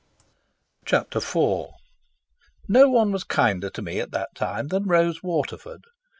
[0.83, 1.67] Chapter IV
[2.67, 5.83] No one was kinder to me at that time than Rose Waterford.